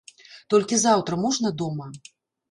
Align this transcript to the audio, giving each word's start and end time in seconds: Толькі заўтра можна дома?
Толькі 0.53 0.79
заўтра 0.83 1.19
можна 1.25 1.51
дома? 1.63 1.91